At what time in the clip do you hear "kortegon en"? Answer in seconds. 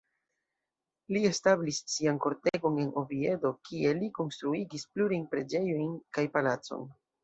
2.25-2.91